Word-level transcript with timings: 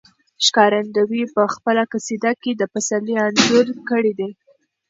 ښکارندوی 0.45 1.23
په 1.35 1.41
خپله 1.53 1.83
قصیده 1.91 2.31
کې 2.41 2.51
د 2.55 2.63
پسرلي 2.73 3.15
انځور 3.25 3.65
کړی 3.89 4.11
دی. 4.19 4.29